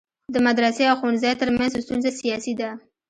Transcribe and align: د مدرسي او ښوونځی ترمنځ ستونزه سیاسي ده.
د 0.33 0.35
مدرسي 0.47 0.83
او 0.87 0.95
ښوونځی 0.99 1.31
ترمنځ 1.41 1.71
ستونزه 1.85 2.09
سیاسي 2.19 2.53
ده. 2.59 2.69